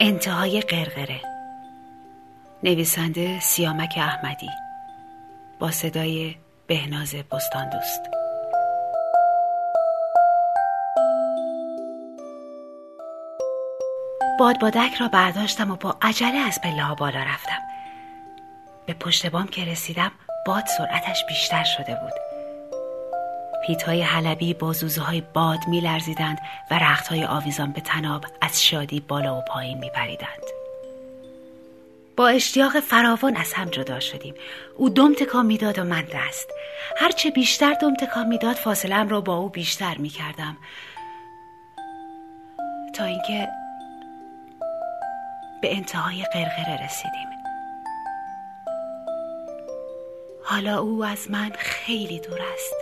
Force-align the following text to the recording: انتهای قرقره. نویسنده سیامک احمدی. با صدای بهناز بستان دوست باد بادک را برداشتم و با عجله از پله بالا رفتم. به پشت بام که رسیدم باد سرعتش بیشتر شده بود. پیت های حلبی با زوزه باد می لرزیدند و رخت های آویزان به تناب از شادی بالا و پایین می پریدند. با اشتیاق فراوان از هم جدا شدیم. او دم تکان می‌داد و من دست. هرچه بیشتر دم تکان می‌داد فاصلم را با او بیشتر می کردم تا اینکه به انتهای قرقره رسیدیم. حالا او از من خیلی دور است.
انتهای 0.00 0.60
قرقره. 0.60 1.20
نویسنده 2.62 3.40
سیامک 3.40 3.94
احمدی. 3.96 4.50
با 5.58 5.70
صدای 5.70 6.36
بهناز 6.66 7.14
بستان 7.14 7.70
دوست 7.70 8.00
باد 14.38 14.60
بادک 14.60 14.94
را 15.00 15.08
برداشتم 15.08 15.70
و 15.70 15.76
با 15.76 15.96
عجله 16.02 16.38
از 16.38 16.60
پله 16.60 16.94
بالا 16.94 17.22
رفتم. 17.22 17.62
به 18.86 18.94
پشت 18.94 19.26
بام 19.26 19.46
که 19.46 19.64
رسیدم 19.64 20.12
باد 20.46 20.66
سرعتش 20.66 21.24
بیشتر 21.28 21.64
شده 21.64 21.94
بود. 21.94 22.31
پیت 23.66 23.82
های 23.82 24.02
حلبی 24.02 24.54
با 24.54 24.72
زوزه 24.72 25.22
باد 25.34 25.58
می 25.68 25.80
لرزیدند 25.80 26.38
و 26.70 26.78
رخت 26.78 27.08
های 27.08 27.24
آویزان 27.24 27.72
به 27.72 27.80
تناب 27.80 28.24
از 28.40 28.62
شادی 28.62 29.00
بالا 29.00 29.38
و 29.38 29.40
پایین 29.40 29.78
می 29.78 29.90
پریدند. 29.90 30.42
با 32.16 32.28
اشتیاق 32.28 32.80
فراوان 32.80 33.36
از 33.36 33.52
هم 33.52 33.68
جدا 33.68 34.00
شدیم. 34.00 34.34
او 34.76 34.88
دم 34.88 35.14
تکان 35.14 35.46
می‌داد 35.46 35.78
و 35.78 35.84
من 35.84 36.02
دست. 36.02 36.48
هرچه 36.96 37.30
بیشتر 37.30 37.74
دم 37.74 37.94
تکان 37.94 38.26
می‌داد 38.26 38.56
فاصلم 38.56 39.08
را 39.08 39.20
با 39.20 39.36
او 39.36 39.48
بیشتر 39.48 39.98
می 39.98 40.08
کردم 40.08 40.56
تا 42.94 43.04
اینکه 43.04 43.48
به 45.62 45.76
انتهای 45.76 46.24
قرقره 46.32 46.84
رسیدیم. 46.84 47.28
حالا 50.44 50.78
او 50.78 51.04
از 51.04 51.30
من 51.30 51.52
خیلی 51.58 52.20
دور 52.20 52.40
است. 52.54 52.81